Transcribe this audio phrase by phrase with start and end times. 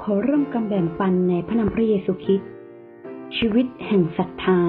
[0.00, 2.50] ขอเริ่มการแบ่งปันในพระนามพระเยซูคริสต์
[3.36, 4.60] ชีวิตแห่งศรัทธา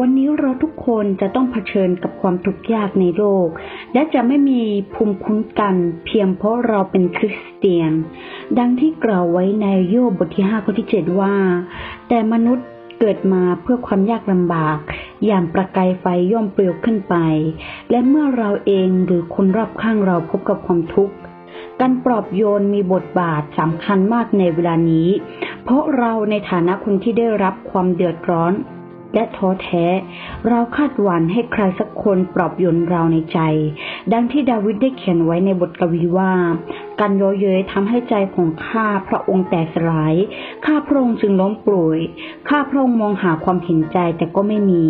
[0.00, 3.48] วันนี้เราทุกคนจะต้องเผชิญกับความทุกข์ยากในโลก
[3.92, 4.62] และจะไม่มี
[4.94, 5.74] ภูมิคุ้มกัน
[6.06, 7.92] เพียงเพราะเราเป็นคริสเตียน
[8.58, 11.36] ดังที่กล่าวไว้ในโยบบทที่5ข้อที่ 7 ว่า
[12.08, 12.66] แต่มนุษย์
[13.00, 14.78] เกิดมาเพื่อความยากลำบาก
[15.26, 17.16] อย่างประกายไฟย่อมเปลวขึ้นไป
[17.90, 21.14] และเมื่อเราเองหรือคนรอบข้างเราพบกับความทุกข์
[21.80, 25.08] การปลอบโยนมีบทบาทสำคัญมากในเวลานี้
[25.64, 28.54] เพราะเราในฐานะคนที่ได้รับความเดือดร้อน
[29.14, 29.86] และท้อแท้
[30.48, 33.38] เราคาดหวังให้ใครสักคนปลอบโยนเราในใจ
[34.12, 36.32] ดังที่ดาวิดได้เขียนไว้ในบทกวีว่า
[37.00, 40.14] การย้อเย้ยทำให้ใจของข้าพระองค์แตกสลาย
[40.64, 41.98] ข้าพระองค์จึงล้มป่วย
[42.48, 44.86] ข้าพระองค์มองหาความเห็นใจแต่ก็ไม่มี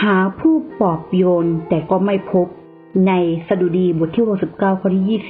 [0.00, 2.46] หาผู้ปลอบโยนแต่ก็ไม่พบ
[3.06, 3.12] ใน
[3.48, 5.20] สดุดีบทที่69ข้อที่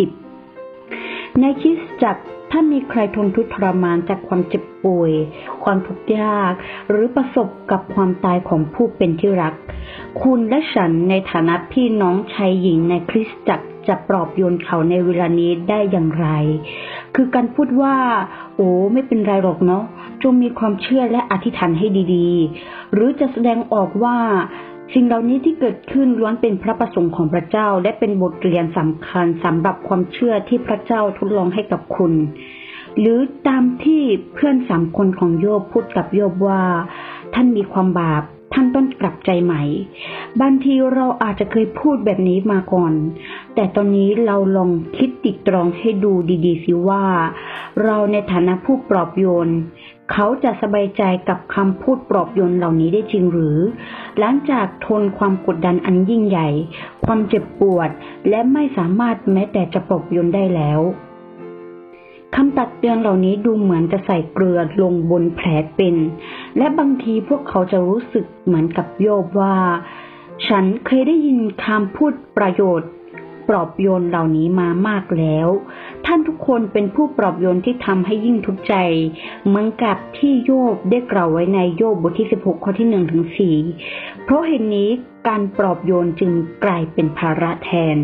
[0.51, 5.13] 20 ในคริสตจักรถ้ามีใครทนทุกข์ทรมานจากความเจ็บป่วย
[5.65, 6.53] ความทุกข์ยาก
[6.91, 9.55] หรือประสบกับความตายของผู้เป็นที่รัก
[10.23, 16.29] คุณและฉันในฐานะพี่น้องชายหญิงในคริสตจักรจะปลอบโยนเขาในเวลานี้ได้อย่างไร
[17.15, 17.97] คือการพูดว่า
[18.57, 19.85] โอ้ไม่เป็นไรหรอกเนาะ
[20.23, 24.17] จงมีความเชื่อและอธิษฐานให้ดีๆ หรือจะแสดงออกว่า
[24.95, 32.13] สิ่งเหล่านี้ที่เกิดขึ้นล้วนเป็นพระประสงค์ของพระเจ้า และเป็นบทเรียนสำคัญสำหรับความเชื่อที่พระเจ้าทดลองให้กับคุณ
[33.01, 34.03] หรือตามที่
[34.35, 36.63] เพื่อนสามคนของโยบพูดกับโยบว่า
[37.35, 38.23] ท่านมีความบาป
[38.55, 39.63] ท่านต้องกลับใจใหม่
[40.41, 42.93] บางทีเราอาจจะเคยพูดแบบนี้มาก่อน
[43.55, 46.13] แต่ตอนนี้เราลองคิดติดตรองให้ดู
[46.45, 47.05] ดีๆสิว่า
[47.85, 49.49] เราในฐานะผู้ปลอบโยน
[50.13, 53.59] เขาจะสบายใจกับคำพูดปลอบโยนเหล่านี้ได้จริงหรือ
[54.19, 56.49] หลังจากทนความกดดันอันยิ่งใหญ่
[57.05, 57.91] ความเจ็บปวด
[58.29, 60.81] และไม่สามารถแม้แต่จะปลอบโยนได้แล้ว
[62.35, 65.97] คำตักเตือนเหล่านี้ดูเหมือนจะใส่เกลือลงบนแผลเป็น
[66.57, 69.57] และบางทีพวกเขาจะรู้สึกเหมือนกับโยบว่า
[70.49, 72.91] ฉันเคยได้ยินคำพูดประโยชน์
[73.49, 75.49] ปลอบโยนเหล่านี้มามากแล้ว
[76.47, 78.75] คนเป็นผู้ปลอบโยนที่ทำให้ยิ่งทุกข์ใจ
[79.47, 83.25] เหมือนกับที่โยบได้กล่าวไว้ในโยบบทที่ 16 ข้อที่1ถึง
[83.75, 84.89] 4เพราะเหตุนนี้
[85.29, 86.33] การปลอบโยนจึง
[86.65, 87.97] กลายเป็นภาระแทน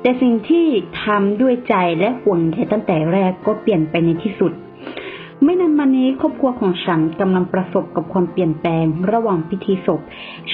[0.00, 0.66] แต่สิ่งที่
[1.04, 4.52] ทำด้วยใจและห่วงใยตั้งแต่แรกก็เปลี่ยนไปในที่สุด
[5.44, 10.00] ไม่นานมานี้ครอบครัวของฉันกำลังประสบกับความเปลี่ยนแปลงระหว่างพิธีศพ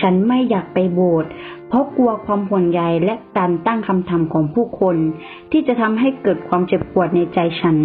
[0.01, 1.31] ฉันไม่อยากไปโบสถ์
[1.69, 4.97] เพราะกลัวความห่วงใยและการตั้งคำถามของผู้คน
[5.53, 7.77] ที่จะทำให้เกิดความเจ็บปวดในใจฉัน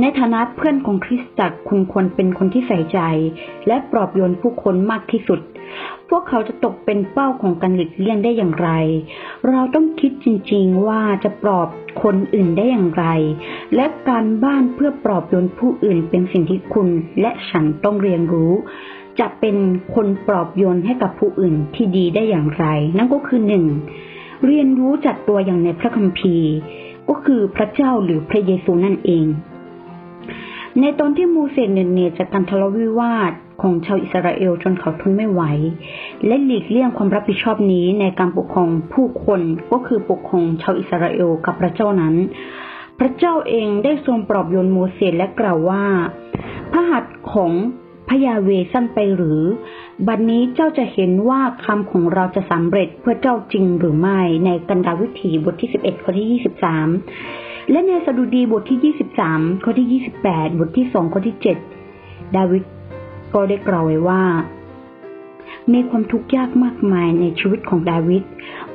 [0.00, 2.98] ในฐานะเพื่อนของคริสตจักรคุณควรเป็นคนที่ใส่ใจ
[3.66, 5.40] และปลอบโยนผู้คนมากที่สุด
[6.10, 8.70] พวกเขาจะตกเป็นเป้าของการหลีกเลี่ยงได้อย่างไร
[9.48, 11.68] เราต้องคิดจริงๆว่าจะปลอบ
[12.02, 13.04] คนอื่นได้อย่างไร
[13.74, 16.88] และการบ้านเพื่อปลอบโยนผู้อื่นเป็นสิ่งที่คุณ
[17.20, 18.52] และฉันต้องเรียนรู้
[19.20, 19.56] จะเป็น
[19.94, 22.66] คนปลอบโยนให้กับผู้อื่นที่ดีได้อย่างไร
[22.96, 23.64] นั่นก็คือหนึ่ง
[24.46, 26.52] เรียนรู้จากตัวอย่างในพระคัมภีร์
[27.08, 29.26] ก็คือพระเจ้าหรือพระเยซูนั่นเอง
[30.80, 35.42] ในตอนที่มูเสสเหนื่อยจากการทะเลาะวิวาท ของชาวอิสราเอลจนเขาทนไม่ไหว
[36.26, 39.40] และหลีกเลี่ยงความรับผิดชอบนี้ในการปกครองผู้คน
[39.72, 42.14] ก็คือปกครองชาวอิสราเอลกับพระเจ้านั้น
[42.98, 45.84] พระเจ้าเองได้ทรงปลอบโยนโมเสสและกล่าวว่า
[46.72, 47.52] พระหัตถ์ของ
[48.08, 49.40] พยาเวสั้นไปหรือ
[50.06, 56.40] บัดนนี้เจ้าจะเห็นว่าคำของเราจะสำเร็จเพื่อเจ้าจริงหรือไม่ ในกันดาวิถีบทที่ 11 ข้อที่
[57.20, 61.36] 23 และในสดุดีบทที่ 23 ข้อที่ 28 บทที่ 2 ข้อที่
[61.84, 62.62] 7 ดาวิด
[63.34, 64.22] ก็ได้กล่าวไว้ว่า
[65.72, 68.22] มีความทุกข์ยากมากมายในชีวิตของดาวิด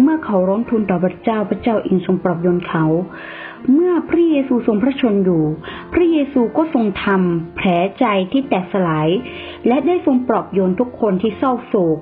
[0.02, 2.86] เมื่อเขาร้องทูลต่อพระเจ้าพระเจ้าเองทรงปลอบโยนเขา
[3.74, 5.44] เมื่อพระเยซูทรงพระชนอยู่
[5.94, 7.68] พระเยซูก็ทรงทำแผล
[8.00, 9.10] ใจที่แตกสลาย
[9.68, 11.98] และได้ทรงปลอบโยนทุกคนที่เศร้าโศก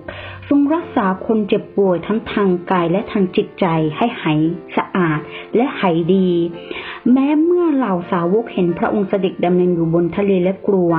[0.49, 3.65] ทรงรักษาคนเจ็บป่วยทั้งทางกายและทางจิตใจ
[3.97, 4.39] ให้หาย
[4.77, 5.19] สะอาด
[5.55, 6.29] และหายดี
[7.11, 10.91] แม้เมื่อเหล่าสาวกเห็นพระองค์เสด็จดำเนินอยู่บนทะเลและกลัว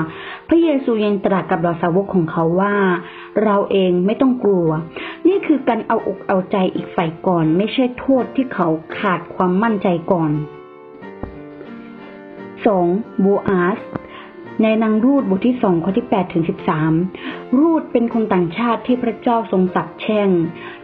[0.48, 2.74] พระเยซูยังตรัสกับเหล่าสาวกของเขาว่า
[3.44, 4.68] เราเองไม่ต้องกลัว
[5.28, 8.68] นี่คือการเอาอกเอาใจอีกฝ่ายก่อน ไม่ใช่โทษที่เขา
[8.98, 10.30] ขาดความมั่นใจก่อน
[12.74, 13.20] 2.
[13.20, 13.78] โบอาส
[14.62, 16.44] ในนางรูดบทที่สองข้อที่8ถึง
[17.00, 20.28] 13 รูดเป็นคนต่างชาติที่พระเจ้าทรงตักแช่ง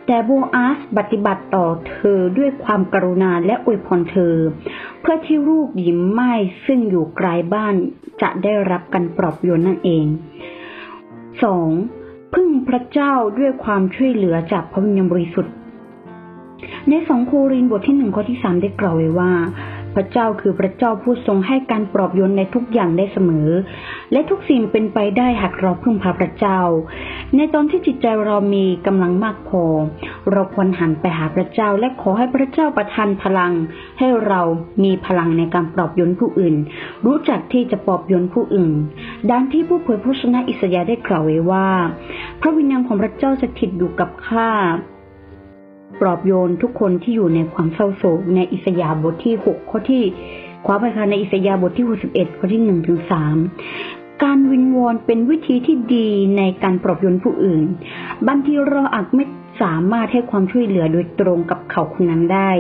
[0.06, 4.34] แต่โบอาสปฏิบัติต่อเธอด้วยความกรุณาและอวยพรเธอ
[5.00, 6.32] เพื่อที่รูปหญิมไม้
[6.66, 7.74] ซึ่งอยู่ไกลบ้าน
[8.22, 10.04] จะได้รับการปลอบโยนนั่นเอง
[11.54, 12.34] 2.
[12.34, 15.54] พึ่งพระเจ้าด้วยความช่วยเหลือจากพระวิญญาณบริสุทธิ์
[16.88, 19.32] ในสองโครินธ์บทที่หนึ่งข้อที่สามได้กล่าวไว้ว่า
[19.94, 23.48] พระเจ้าคือพระเจ้าผู้ทรงให้การปลอบโยนในทุกอย่างได้เสมอ
[24.12, 26.60] และทุกสิ่งเป็นไปได้หากเราพึ่งพาพระเจ้า
[27.36, 29.64] ในตอนที่จิตใจเรามีกำลังมากพอ
[30.32, 33.52] เราควรหันไปหาพระเจ้า และขอให้พระเจ้าประทานพลัง
[33.98, 34.40] ให้เรา
[34.84, 36.54] มีพลังในการปลอบโยนผู้อื่น
[37.06, 38.72] รู้จักที่จะปลอบโยนผู้อื่น
[39.30, 41.68] ดังที่ผู้เผยพระชนะอิสยาได้กล่าวไว้ว่า
[42.40, 44.50] พระวิญญาณของพระเจ้าสถิตอยู่กับข้า
[46.00, 50.04] ปลอบโยนทุกคนที่อยู่ในความเศร้าโศกในอิสยาห์บทที่6ข้อที่
[50.66, 52.98] ความไปค่ะในอิสยาห์บทที่61ข้อที่1ถึง
[53.60, 57.62] 3การวิงวอนเป็นวิธีที่ดีในการปลอบโยนผู้อื่น
[58.28, 59.24] บางทีเราอาจไม่
[59.62, 62.50] สามารถให้ความช่วยเหลือโดยตรงกับเขาคนนั้นได้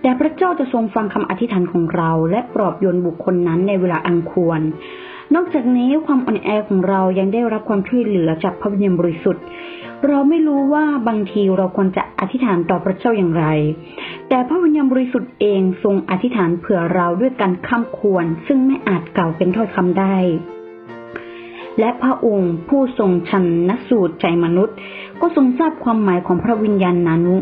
[0.00, 4.60] แต่พระเจ้าจะทรงฟังคำอธิษฐานของเรา และปลอบโยนบุคคลนั้นในเวลาอันควร
[5.34, 9.44] นอกจากนี้ความอ่อนแอของเรายังได้รับความช่วยเหลือจากพระวิญญาณบริสุทธิ์
[10.08, 13.46] เราไม่รู้ว่าบางทีเราควรจะอธิษฐานต่อพระเจ้าอย่างไร
[14.28, 20.16] แต่พระวิญญาณบริสุทธิ์เองทรงอธิษฐานเผื่อเราด้วยการข้ามควร ซึ่งไม่อาจกล่าวเป็นถ้อยคำได้
[21.80, 24.76] และพระองค์ผู้ทรงชันนสูตรใจมนุษย์
[25.20, 27.36] ก็ทรงทราบความหมายของพระวิญญาณนานุ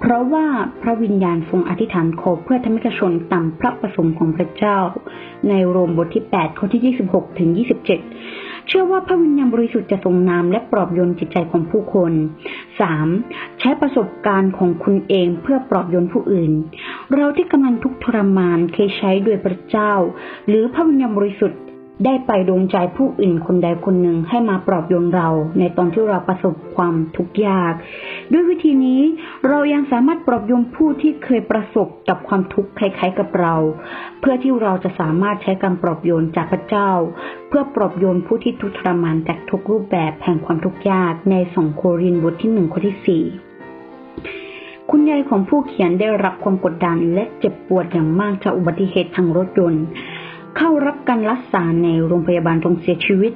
[0.00, 0.46] เพราะว่า
[0.82, 4.78] พระวิญญาณทรงอธิษฐานขอเพื่อธรรมิกชนตามพระประสงค์ของพระเจ้า
[5.48, 12.12] ในโรมบทที่ 8 ข้อที่ 26ถึง27 เชื่อว่าพระวิญญาณบริสุทธิ์จะทรงนำและปลอบโยนจิตใจของผู้คน
[12.86, 13.60] 3.
[13.60, 16.52] ใช้ประสบการณ์ของคุณเองเพื่อปลอบโยนผู้อื่น
[17.14, 19.92] เราที่กำลังทุกข์ทรมานเคยใช้ด้วยพระเจ้า
[20.48, 21.60] หรือพระวิญญาณบริสุทธิ์
[22.04, 27.74] ได้ไปดวงใจผู้อื่นคนใดคนหนึ่งให้มาปลอบโยนเรา ในตอนที่เราประสบความทุกข์ยาก
[28.32, 29.00] ด้วยวิธีนี้
[29.48, 33.54] เรายังสามารถปลอบโยนผู้ที่เคยประสบกับความทุกข์คล้ายๆกับเรา
[34.20, 36.90] เพื่อที่เราจะสามารถใช้การปลอบโยนจากพระเจ้า
[37.48, 43.24] เพื่อปลอบโยนผู้ที่ทุกข์ทรมานจากทุกรูปแบบแห่งความทุกข์ยากในสองโครินธ์บทที่หนึ่งข้อที่สี่
[44.90, 49.84] คุณยายของผู้เขียนได้รับความกดดันและเจ็บปวดอย่างมากจากอุบัติเหตุทางรถยนต์
[50.56, 53.32] เข้ารับการรักษาในโรงพยาบาลจนเสียชีวิต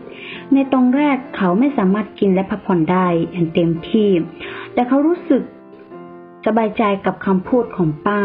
[0.52, 4.10] ในตอนแรกเขาไม่สามารถกินและพักผ่อนได้อย่างเต็มที่
[4.74, 5.42] แต่เขารู้สึก
[6.46, 8.20] สบายใจกับคำพูดของป้า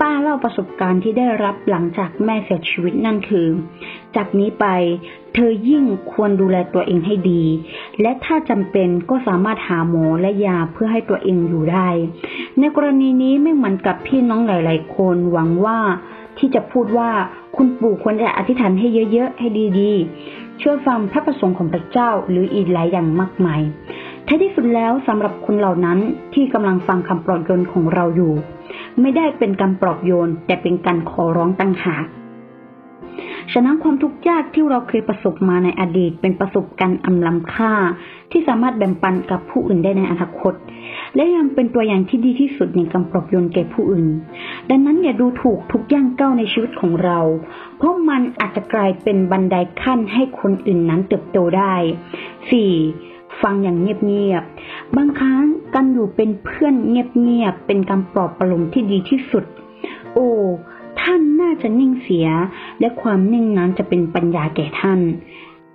[0.00, 3.46] ป้าเล่าประสบการณ์ที่ได้รับหลังจากแม่เสียชีวิตนั่นคือ
[4.16, 4.66] จากนี้ไป
[5.34, 7.44] เธอยิ่งควรดูแลตัวเองให้ดี
[8.00, 11.88] และถ้าจำเป็นก็สามารถหาหมอและยาเพื่อให้ตัวเองอยู่ได้
[12.58, 15.78] ในกรณีนี้ไม่เหมือนกับพี่น้องหลาย ๆ คนหวังว่า
[16.40, 17.10] ที่จะพูดว่า
[17.56, 19.48] คุณปู่ควรจะอธิษฐานให้เยอะ ๆ ให้
[19.78, 23.62] ดีๆเชื่อฟังพระประสงค์ของพระเจ้าหรืออีกหลายอย่างมากมาย
[24.26, 25.98] ท้ายที่สุดแล้วสำหรับคนเหล่านั้น
[26.34, 28.32] ที่กำลังฟังคำปลอบโยนของเราอยู่
[29.00, 32.04] ไม่ได้เป็นการปลอบโยนแต่เป็นการขอร้องตั้งหาก
[33.52, 37.72] ฉะนั้นความทุกข์ยากที่เราเคยประสบมาในอดีต เป็นประสบการณ์อันล้ำค่า
[38.30, 40.54] ที่สามารถแบ่งปันกับผู้อื่นได้ในอนาคต
[41.14, 44.06] และยังเป็นตัวอย่างที่ดีที่สุดในการปลอบโยนแก่ผู้อื่น
[44.70, 47.18] ดังนั้นอย่าดูถูกทุกย่างก้าวในชีวิตของเรา
[47.76, 51.74] เพราะมันอาจจะกลายเป็นบันไดขั้นให้คนอื่นนั้นเติบโตได้
[52.58, 53.42] 4.
[53.42, 55.42] ฟังอย่างเงียบๆ บางครั้ง
[55.74, 59.44] การอยู่เป็นเพื่อนเงียบๆ เป็นการปลอบประโลมที่ดีที่สุด
[60.14, 60.28] โอ้
[61.00, 62.28] ท่านน่าจะนิ่งเสีย
[62.80, 65.00] และความนิ่งนั้นจะเป็นปัญญาแก่ท่าน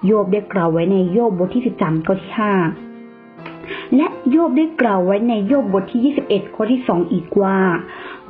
[0.05, 7.57] โยบได้กล่าวไว้ในโยบบทที่13ข้อที่5และโยบได้กล่าวไว้ในโยบบทที่ 21 ข้อที่ 2 อีกว่า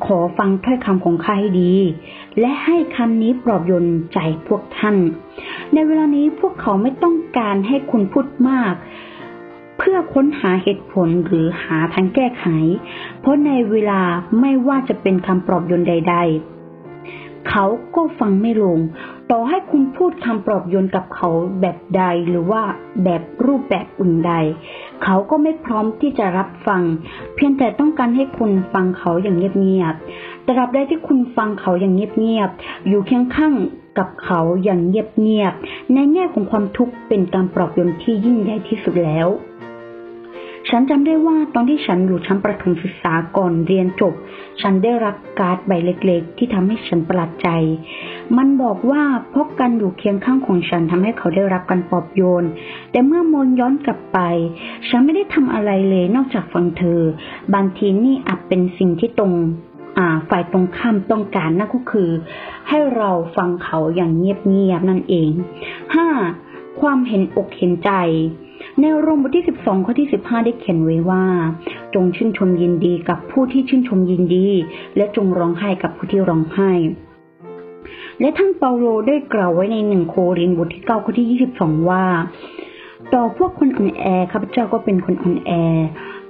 [0.05, 1.73] ขอฟังถ้อยคำของข้าให้ดี
[2.39, 4.95] และให้คำนี้ปลอบโยนใจพวกท่าน
[5.73, 8.73] ในเวลานี้พวกเขาไม่ต้องการให้คุณพูดมาก
[9.77, 12.45] เพื่อค้นหาเหตุผลหรือหาทางแก้ไข
[13.19, 14.01] เพราะในเวลา
[14.39, 16.54] ไม่ว่าจะเป็นคำปลอบโยนใด ๆ
[17.49, 18.79] เขาก็ฟังไม่ลง
[19.31, 21.29] ต่อให้คุณพูดคำปลอบโยนกับเขา
[21.61, 22.61] แบบใดหรือว่า
[23.03, 24.33] แบบรูปแบบอื่นใด
[25.03, 26.81] เขาก็ไม่พร้อมที่จะรับฟัง
[27.35, 33.53] เพียงแต่ต้องการให้คุณฟังเขาอย่างเงียบๆตราบใดที่คุณฟังเขาอย่างเงียบๆอยู่เคียงข้าง
[33.97, 39.27] กับเขาอย่างเงียบๆในแง่ของความทุกข์เป็นการปลอบโยนที่ยิ่งใหญ่ที่สุดแล้ว
[40.69, 44.13] ฉันจำได้ว่าตอนที่ฉันอยู่ชั้นประถมศึกษาก่อนเรียนจบ
[44.61, 47.49] ฉันได้รับการ์ดใบเล็กๆ ที่ทำให้ฉันประหลาดใจ
[48.37, 52.43] มันบอกว่าเพราะการอยู่เคียงข้างของฉันทำให้เขาได้รับการปลอบโยน
[52.91, 54.19] แต่เมื่อมองย้อนกลับไป
[54.89, 57.01] ฉันไม่ได้ทำอะไรเลยนอกจากฟังเธอ
[57.53, 59.33] บางทีนี่อาจเป็นสิ่งที่ตรง
[60.29, 62.09] ฝ่ายตรงข้ามต้องการนั่นก็คือ
[62.69, 65.29] ให้เราฟังเขาอย่างเงียบๆนั่นเอง
[66.05, 66.81] 5.
[66.81, 67.91] ความเห็นอกเห็นใจ
[68.81, 71.25] ในโรมบทที่ 12 ข้อที่ 15 ได้เขียนไว้ว่า
[71.93, 74.47] จงชื่นชมยินดีกับผู้ที่ชื่นชมยินดี
[74.97, 76.71] และจงร้องไห้กับผู้ที่ร้องไห้
[78.19, 82.05] และท่านเปาโลได้กล่าวไว้ในหนึ่งโครินบทที่9ข้อที่22ว่า
[83.13, 85.51] ต่อพวกคนอ่อนแอข้าพเจ้าก็เป็นคนอ่อนแอ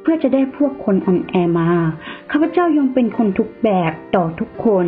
[0.02, 1.70] เพื่อจะได้พวกคนอ่อนแอมา
[2.32, 4.88] ข้าพเจ้ายอมเป็นคนทุกแบบต่อทุกคน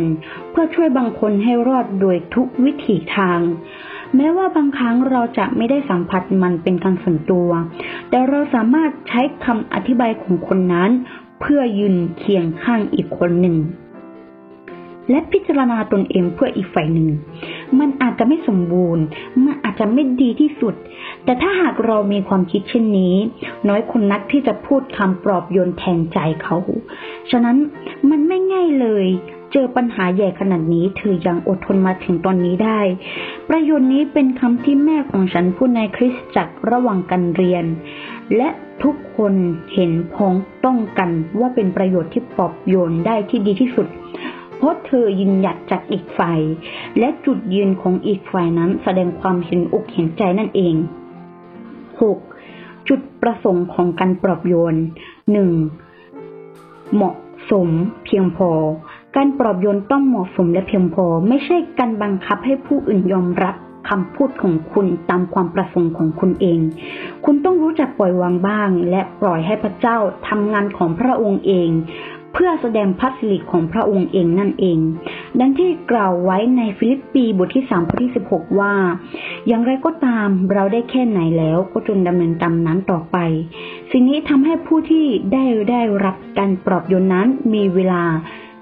[0.50, 3.40] เพื่อช่วยบางคนให้รอดโดยทุกวิถีทาง
[4.16, 7.48] แม้ว่าบางครั้งเราจะไม่ได้สัมผัสมันเป็นการส่วนตัว
[8.10, 10.90] แต่เราสามารถใช้คำอธิบายของคนนั้น
[11.40, 13.56] เพื่อยืนเคียงข้างอีกคนหนึ่ง
[15.10, 17.08] และพิจารณาตนเองเพื่ออีกฝ่ายหนึ่ง
[17.78, 19.04] มันอาจจะไม่สมบูรณ์
[19.44, 20.74] มันอาจจะไม่ดีที่สุด
[21.24, 23.14] แต่ถ้าหากเรามีความคิดเช่นนี้
[23.68, 26.56] น้อยคนนักที่จะพูดคำปลอบโยนแทนใจเขา
[27.30, 27.56] ฉะนั้น
[28.10, 29.06] มันไม่ง่ายเลย
[29.52, 32.80] เจอปัญหาใหญ่ขนาดนี้เธอยังอดทนมาถึงตอนนี้ได้
[33.48, 37.64] ประโยชน์นี้เป็นคำที่แม่ของฉันพูดในคริสตจักรระหว่างการเรียน
[38.36, 38.48] และ
[38.82, 39.34] ทุกคน
[39.74, 43.86] เห็นพ้องต้องกันว่าเป็นประโยชน์ที่ปอบโยนได้ที่ดีที่สุด
[44.56, 46.40] เพราะเธอยืนหยัดจากอีกฝ่าย
[46.98, 50.74] และจุดยืนของอีกฝ่ายนั้นแสดงความเห็นอกเห็นใจนั่นเอง
[52.00, 52.88] 6.
[52.88, 54.74] จุดประสงค์ของการปลอบโยน
[56.04, 56.94] 1.
[56.94, 57.14] เหมาะ
[57.50, 57.68] สม
[58.04, 58.50] เพียงพอ
[59.20, 63.54] การปลอบโยนต้องเหมาะสมและเพียงพอ ไม่ใช่การบังคับให้ผู้อื่นยอมรับ
[63.88, 66.60] คำพูดของคุณตามความประสงค์ของคุณเอง
[67.24, 69.96] คุณต้องรู้จักปล่อยวางบ้าง และปล่อยให้พระเจ้า
[70.28, 71.70] ทำงานของพระองค์เอง
[72.32, 74.78] เพื่อแสดงพระสิริของพระองค์เองนั่นเอง
[75.40, 78.74] ดังที่กล่าวไว้ในฟิลิปปีบทที่3ข้อที่16 ว่า
[79.46, 83.16] อย่างไรก็ตามเราได้แค่ไหนแล้วก็จงดำเนินตามนั้นต่อไป
[83.90, 88.04] สิ่งนี้ทำให้ผู้ที่ได้ได้รับการปลอบโยนนั้นมีเวลา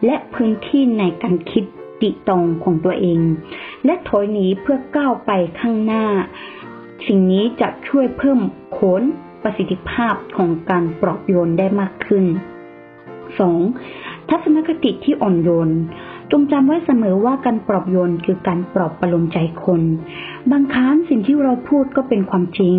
[0.04, 1.64] และพื้นที่ในการคิด
[2.02, 3.20] ติตรงของตัวเอง
[3.84, 6.04] และถอยหนีเพื่อก้าวไปข้างหน้า
[7.06, 8.40] สิ่งนี้จะช่วยเพิ่ม
[8.72, 9.02] โขน
[9.42, 12.24] ประสิทธิภาพของการปลอบโยนได้มากขึ้น
[13.46, 14.28] 2.
[14.28, 15.70] ทัศนคติที่อ่อนโยน
[16.30, 19.82] จงจำไว้เสมอว่าการปลอบโยนคือการปลอบประโลมใจคน
[20.50, 22.76] บางครั้งสิ่งที่เราพูดก็เป็นความจริง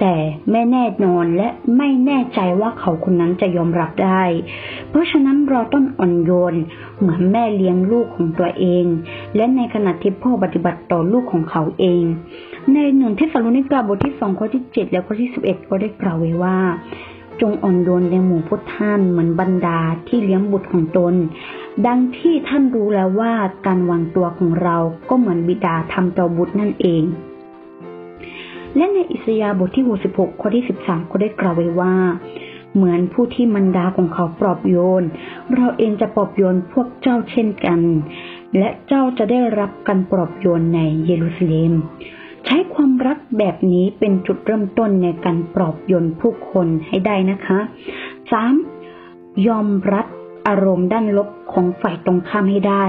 [0.00, 0.14] แต่
[0.50, 4.22] ไม่แน่นอนและไม่แน่ใจว่าเขาคนนั้นจะยอมรับได้
[4.88, 6.54] เพราะฉะนั้นเราต้องอ่อนโยน
[6.98, 8.84] เหมือนแม่เลี้ยงลูกของตัวเอง
[9.36, 12.04] และในขณะที่พ่อปฏิบัติต่อลูกของเขาเอง
[12.72, 16.58] ในหนึ่งเทสาโลนิกาบทที่สองข้อที่เจ็ดและข้อที่สิบเอ็ดก็ได้กล่าวไว้ว่า
[17.40, 19.78] จงอ่อนโยนในหมู่พุทท่านเหมือนบรรดา
[20.08, 21.14] ที่เลี้ยงบุตรของตน
[21.86, 23.32] ดังที่ท่านรู้แล้วว่า
[23.66, 24.76] การวางตัวของเรา
[25.08, 27.02] ก็เหมือนบิดาทำต่อบุตรนั่นเอง
[28.76, 31.94] และในอิสยาบทที่ 66 ข้อที่ 13 ก็ได้กล่าวไว้ว่า
[32.74, 35.02] เหมือนผู้ที่มันดาของเขาปลอบโยน
[35.54, 37.80] เราเองจะปลอบโยนพวกเจ้าเช่นกัน
[38.58, 41.72] และเจ้าจะได้รับการปลอบโยนในเยรูซาเล็ม
[42.46, 47.58] ใช้ความรักแบบนี้เป็นจุดเริ่มต้นในการปลอบโยนผู้คนให้ได้นะคะ
[48.72, 49.46] 3.
[49.48, 50.06] ยอมรับ
[50.48, 52.86] อารมณ์ด้านลบของฝ่ายตรงข้ามให้ได้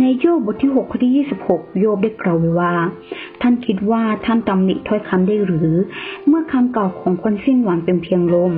[0.00, 2.74] ในโยบบทที่6ข้อที่ 26 โยบได้กล่าวไว้ว่า
[3.40, 5.70] ท่านคิดว่าท่านตำหนิถ้อยคำได้หรือ
[6.26, 8.52] เมื่อคำเก่าของคนสิ้นหวังเป็นเพียงลม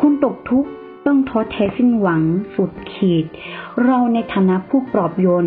[0.00, 0.70] คนตกทุกข์
[1.06, 2.22] ต้องท้อแท้สิ้นหวัง
[2.54, 3.24] สุดขีด
[3.84, 5.46] เราในฐานะผู้ปลอบโยน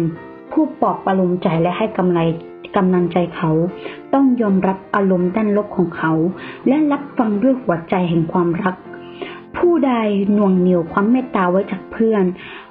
[0.51, 2.19] ผู้ปลอบประโลมใจและให้กำไร
[2.75, 3.51] กำลังใจเขา
[4.13, 6.13] ต้องยอมรับอารมณ์ด้านลบของเขา
[6.67, 8.75] และรับฟังด้วยหัวใจแห่งความรัก
[9.57, 9.93] ผู้ใด
[10.33, 12.23] หน่วงเหนียวความเมตตาไว้จากเพื่อน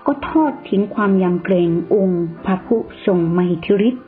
[0.06, 4.04] ก็ทอดทิ้งความยำเกรงองค์พระผู้ทรงมหิทธิฤทธิ์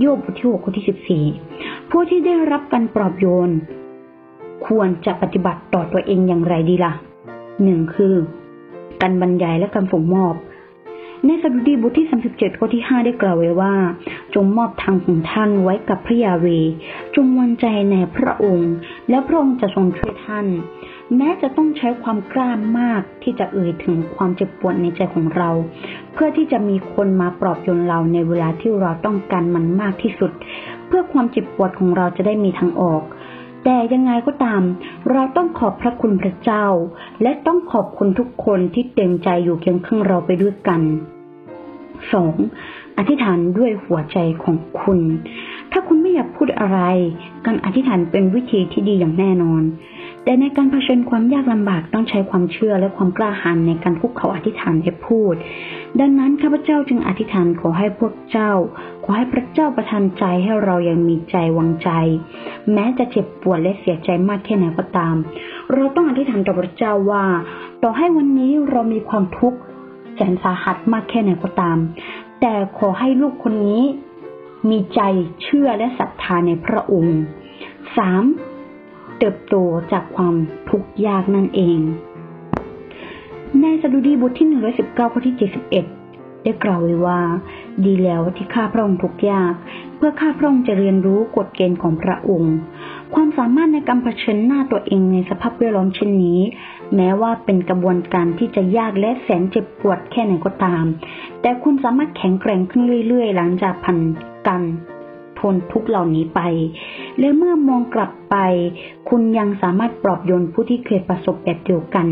[0.00, 3.50] โยบบทที่6ข้อที่14ผู้ที่ได้รับการปลอบโยน
[4.66, 6.92] ควรจะปฏิบัติต่อตัวเองอย่างไรดีล่ะ
[7.62, 8.14] หนึ่งคือ
[9.02, 10.34] การบรรยายและการส่งมอบ
[11.26, 13.74] ในสดุดีบทที่ 37 ข้อที่ 5 ได้กล่าวไว้ว่า
[14.34, 16.46] จงมอบทางของท่านไว้กับพระยาเว
[17.14, 18.72] จงวางใจในพระองค์
[19.10, 20.46] แล้วพระองค์จะทรงช่วยท่าน
[21.16, 25.50] แม้จะต้องใช้ความกล้ามากที่จะเอ่ยถึงความเจ็บปวดในใจของเรา
[26.12, 30.30] เพื่อที่จะมีคนมาปลอบโยนเราในเวลาที่เราต้องการมันมากที่สุด
[30.86, 33.02] เพื่อความเจ็บปวดของเราจะได้มีทางออก
[33.70, 34.62] แต่ยังไงก็ตาม
[35.10, 36.66] เราต้องขอบพระคุณพระเจ้า
[37.22, 40.80] และต้องขอบคุณทุกคนที่เต็มใจอยู่เคียงข้างเราไปด้วยกัน
[42.30, 42.98] 2.
[42.98, 45.00] อธิษฐานด้วยหัวใจของคุณ
[45.72, 46.78] ถ้าคุณไม่อยากพูดอะไร
[47.46, 49.62] การอธิษฐานเป็นวิธีที่ดีอย่างแน่นอน
[50.28, 55.34] แต่ในการเผชิญความยากลำบากต้องใช้ความเชื่อและความกล้าหาญในการคุกเขาอธิษฐานและพูด
[56.00, 58.52] ดังนั้นข้าพเจ้าจึงอธิษฐานขอให้พวกเจ้า
[59.04, 61.90] ขอให้พระเจ้าประทานใจให้เรายังมีใจวางใจ
[62.72, 65.16] แม้จะเจ็บปวดและเสียใจมากแค่ไหนก็ตาม
[65.72, 67.24] เราต้องอธิษฐานต่อพระเจ้าว่า
[67.82, 69.58] ต่อให้วันนี้เรามีความทุกข์
[70.14, 71.78] แสนสาหัสมากแค่ไหนก็ตาม
[72.40, 73.82] แต่ขอให้ลูกคนนี้
[74.70, 75.00] มีใจ
[75.42, 77.18] เชื่อและศรัทธาในพระองค์
[77.96, 78.47] 3.
[79.18, 79.54] เติบโต
[79.92, 80.34] จากความ
[80.68, 81.80] ทุกข์ยากนั่นเอง
[83.60, 84.48] ในสดุดีบทที่
[84.80, 87.20] 119 ข้อที่ 71 ได้กล่าวไว้ว่า
[87.84, 89.54] ดีแล้วที่ข้าพระองค์ทุกข์ยาก
[89.96, 92.54] เพื่อข้าพระองค์จะเรียนรู้กฎเกณฑ์ของพระองค์
[93.14, 96.40] ความสามารถในการเผชิญหน้าตัวเองในสภาพแวดล้อมเช่นนี้
[96.94, 100.84] แม้ว่าเป็นกระบวนการที่จะยากและแสนเจ็บปวดแค่ไหนก็ตาม
[101.42, 103.98] แต่คุณสามารถแข็งแกร่งขึ้นเรื่อยๆ หลังจากผ่าน
[104.46, 104.62] การ
[105.38, 106.40] ทนทุกเหล่านี้ไป
[107.18, 108.36] และเมื่อมองกลับไป
[109.08, 112.06] คุณยังสามารถปลอบโยนผู้ที่เคยประสบแบบเดียวกัน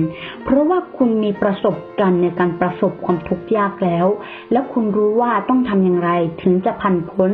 [0.45, 4.07] เพราะว่าคุณมีประสบการณ์ในการประสบความทุกข์ยากแล้ว
[4.53, 6.11] และคุณรู้ว่าต้องทำอย่างไร
[6.43, 7.33] ถึงจะผ่านพ้น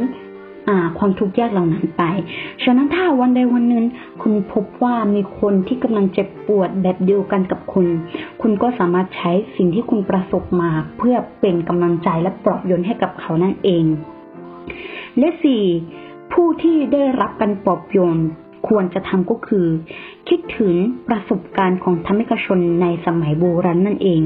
[0.99, 2.03] ความทุกข์ยากเหล่านั้นไป
[2.63, 3.85] ฉะนั้นถ้าวันใดวันหนึ่ง
[4.23, 7.87] คุณพบว่ามีคนที่กำลังเจ็บปวดแบบเดียวกันกับคุณ
[8.41, 13.85] คุณก็สามารถใช้สิ่งที่คุณประสบมาเพื่อเป็นกำลังใจและปลอบโยนให้กับเขานั่นเอง
[15.19, 15.63] และสี่
[16.33, 18.19] ผู้ที่ได้รับการปลอบโยน
[18.69, 19.67] ควรจะทำก็คือ
[20.29, 20.73] คิดถึง
[21.09, 24.23] ประสบการณ์ของธรรมิกชนในสมัยโบราณนั่นเอง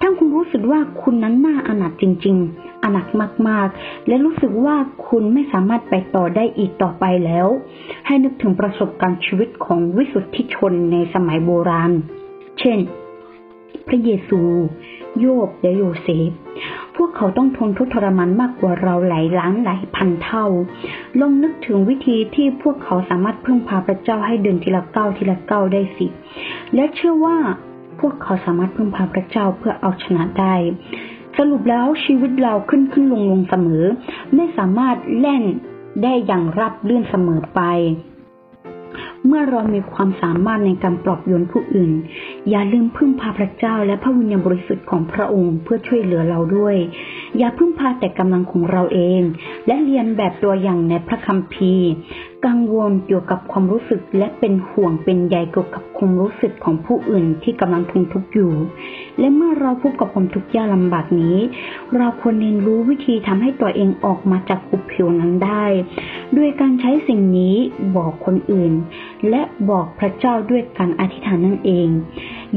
[0.00, 3.06] ถ้าคุณรู้สึกว่าคุณนั้นน่าอนาถจริง ๆ อนาถ
[3.48, 4.76] มากๆ และรู้สึกว่า
[5.08, 7.48] คุณไม่สามารถไปต่อได้อีกต่อไปแล้ว
[8.06, 11.92] ให้นึกถึงประสบการณ์ชีวิตของวิสุทธิชนในสมัยโบราณ
[12.60, 12.78] เช่น
[13.88, 14.40] พระเยซู
[15.20, 16.30] โยบและโยเซฟ
[16.96, 20.44] พวกเขาต้องทนทุกข์ทรมานมากกว่าเราหลายล้านหลายพันเท่า
[21.20, 26.06] ลองนึกถึงวิธีที่พวกเขาสามารถพึ่งพาพระเจ้าให้เดินทีละก้าวทีละก้าวได้สิ
[26.74, 27.36] และเชื่อว่า
[28.00, 30.54] พวกเขาสามารถพึ่งพาพระเจ้าเพื่อเอาชนะได้
[31.36, 33.84] สรุปแล้วชีวิตเราขึ้นขึ้นลงลงเสมอ
[34.34, 35.44] ไม่สามารถแล่น
[36.02, 37.60] ได้อย่างรับเลื่อนเสมอไป
[39.26, 41.92] เมื่อเรามีความสามารถในการปลอบโยนผู้อื่น
[42.50, 46.76] อย่าลืมพึ่งพาพระเจ้าและพระวิญญาณบริสุทธิ์ของพระองค์เพื่อช่วยเหลือเราด้วย
[47.38, 49.20] อย่าพึ่งพาแต่กำลังของเราเอง
[49.66, 51.90] และเรียนแบบตัวอย่างในพระคัมภีร์
[52.46, 58.52] กังวลเกี่ยวกับความรู้สึกและเป็นห่วงเป็นใยเกี่ยวกับความรู้สึกของผู้อื่นที่กำลังทนทุกข์อยู่
[59.18, 61.36] และเมื่อเราพบกับความทุกข์ยากลำบากนี้
[61.96, 65.64] เราควรเรียนรู้วิธีทำให้ตัวเองออกมาจากขุบผิวนั้นได้
[66.36, 67.56] ด้วยการใช้สิ่งนี้
[67.96, 68.72] บอกคนอื่น
[69.28, 71.88] และบอกพระเจ้าด้วยการอธิษฐานนั่นเอง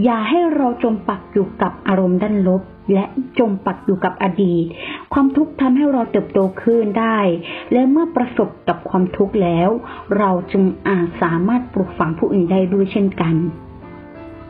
[0.04, 3.06] อย่าให้เราจมปักอยู่กับอารมณ์ด้านลบ และ
[3.40, 4.64] จมปักอยู่กับอดีต
[5.14, 7.20] ความทุกข์ทำให้เราเติบโตขึ้นได้
[7.74, 9.70] และเมื่อประสบกับความทุกข์แล้ว
[10.18, 13.36] เราจึงอาจสามารถปลูกฝังผู้อื่นได้ด้วยเช่นกัน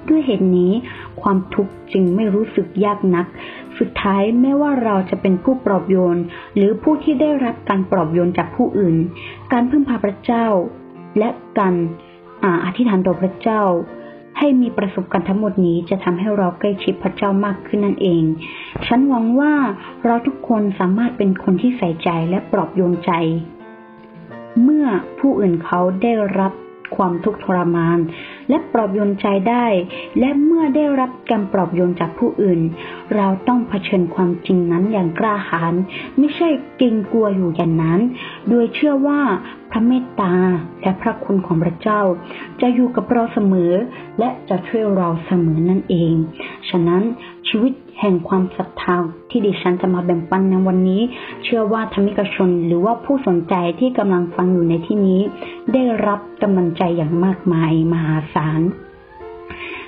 [0.09, 0.73] ด้วยเหตุนี้
[1.21, 3.25] ความทุกข์จึงไม่รู้สึกยากนัก
[3.77, 6.17] สุดท้ายแม้ว่าเราจะเป็นผู้ปลอบโยน
[6.55, 8.95] หรือผู้ที่ได้รับการปลอบโยนจากผู้อื่น
[9.51, 10.45] การพึ่งพาพระเจ้า
[11.19, 11.75] และการ
[12.43, 13.61] ออธิษฐานต่อพระเจ้า
[14.37, 18.23] ให้มีประสบการณ์ทั้งหมดนี้จะทำให้เราใกล้ชิดพระเจ้ามากขึ้นนั่นเอง
[18.85, 19.53] ฉันหวังว่า
[20.05, 23.11] เราทุกคนสามารถเป็นคนที่ใส่ใจและปลอบโยนใจ
[24.63, 24.85] เมื่อ
[25.19, 26.53] ผู้อื่นเขาได้รับ
[26.97, 27.99] ความทุกข์ทรมาน
[28.49, 29.65] และปลอบโยนใจได้
[30.19, 32.59] และเมื่อได้รับการปลอบโยนจากผู้อื่น
[33.15, 35.73] เราต้องเผชิญความจริงนั้นอย่างกล้าหาญ
[36.17, 37.99] ไม่ใช่เกรงกลัวอยู่อย่างนั้น
[38.49, 39.21] โดยเชื่อว่า
[39.77, 40.33] ระเมตตา
[40.81, 42.01] และพระคุณของพระเจ้า
[42.61, 43.71] จะอยู่กับเราเสมอ
[44.19, 46.13] และจะช่วยเราเสมอนั่นเอง
[46.69, 47.01] ฉะนั้น
[47.47, 48.97] ชีวิตแห่งความศรัทธา
[49.29, 51.01] ที่ดิฉันจะมาแบ่งปันในวันนี้
[51.43, 55.21] เชื่อว่าธรรมิกชนหรือว่าผู้สนใจที่กำลังฟังอยู่ในที่นี้
[55.73, 58.61] ได้รับกำลังใจอย่างมากมายมหาศาล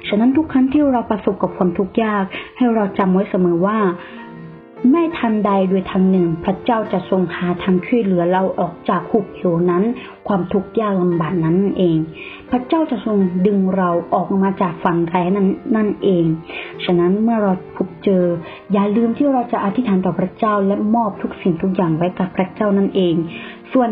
[0.08, 2.24] ฉะนั้นทุกครั้งที่เราประสบกับความทุกข์ยาก
[2.58, 3.80] ให้เราจำไว้เสมอว่า
[4.92, 9.84] ไม่ทันใดโดยทางหนึ่ง พระเจ้าจะทรงหาทางช่วยเหลือเราออกจากหุบเหวนั้น
[10.28, 11.98] ความทุกข์ยากลำบากนั้นเอง
[12.50, 16.26] พระเจ้าจะทรงดึงเราออกมาจากฝั่งแร้นั้นนั่นเอง
[16.86, 18.24] ฉะนั้นเมื่อเราพบเจอ
[18.74, 23.16] อย่าลืมที่เราจะอธิษฐานต่อพระเจ้าและมอบทุกสิ่งทุกอย่างไว้กับพระเจ้านั่นเอง
[23.74, 23.90] ส่วน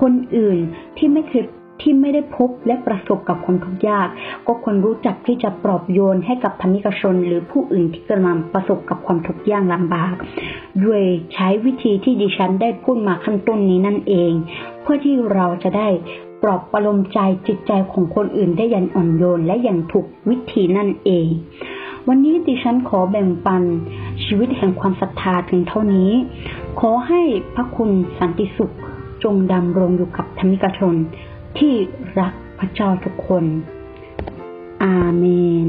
[0.00, 0.58] คนอื่น
[0.96, 1.44] ที่ไม่เคย
[1.80, 4.08] ที่ไม่ได้พบและประสบกับความทุกข์ยาก
[4.46, 10.14] ก็ควรรู้จักที่จะปลอบโยนให้กับธรรมิกชน หรือผู้อื่นที่กำลังประสบกับความทุกข์ยากลำบาก
[10.84, 11.02] ด้วย
[11.34, 14.32] ใช้วิธีที่ดิฉันได้พูดมาขั้นต้นนี้นั่นเอง
[14.82, 15.88] เพื่อที่เราจะได้
[16.42, 21.28] ปลอบประโลมใจจิตใจของคนอื่นได้อย่างอ่อนโยนและอย่างถูกวิธีนั่นเอง
[22.08, 23.62] วันนี้ดิฉันขอแบ่งปัน
[24.24, 26.10] ชีวิตแห่งความศรัทธาถึงเท่านี้
[26.80, 27.20] ขอให้
[27.54, 28.74] พระคุณสันติสุข
[29.22, 30.94] จงดำรงอยู่กับธรรมิกชน
[31.58, 31.74] ที่
[32.20, 33.44] รักพระเจ้าทุกคน
[34.84, 35.24] อาเม
[35.64, 35.66] น